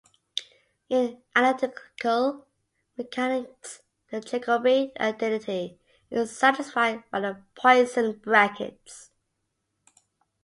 In 0.89 1.21
analytical 1.35 2.47
mechanics, 2.97 3.83
the 4.09 4.19
Jacobi 4.19 4.91
identity 4.99 5.77
is 6.09 6.35
satisfied 6.35 7.03
by 7.11 7.19
the 7.19 7.43
Poisson 7.53 8.13
brackets. 8.13 9.11